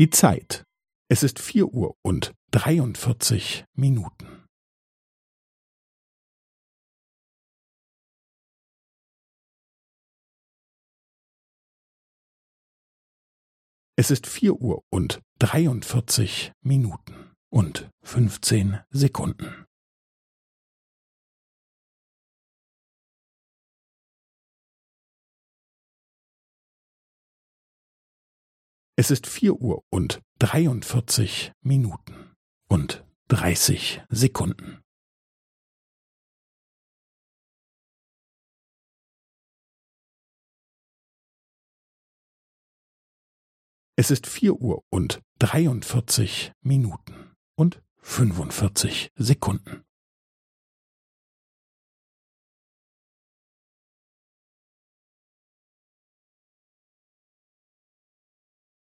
Die 0.00 0.08
Zeit. 0.08 0.64
Es 1.10 1.22
ist 1.22 1.38
vier 1.38 1.74
Uhr 1.74 1.94
und 2.00 2.32
dreiundvierzig 2.52 3.66
Minuten. 3.74 4.46
Es 13.94 14.10
ist 14.10 14.26
vier 14.26 14.54
Uhr 14.54 14.82
und 14.88 15.20
dreiundvierzig 15.38 16.52
Minuten 16.62 17.34
und 17.50 17.90
fünfzehn 18.02 18.80
Sekunden. 18.88 19.66
Es 29.00 29.10
ist 29.10 29.26
vier 29.26 29.54
Uhr 29.54 29.82
und 29.88 30.20
dreiundvierzig 30.38 31.52
Minuten 31.62 32.36
und 32.68 33.02
dreißig 33.28 34.02
Sekunden. 34.10 34.82
Es 43.96 44.10
ist 44.10 44.26
vier 44.26 44.60
Uhr 44.60 44.84
und 44.90 45.22
dreiundvierzig 45.38 46.52
Minuten 46.60 47.34
und 47.56 47.82
fünfundvierzig 48.02 49.12
Sekunden. 49.14 49.82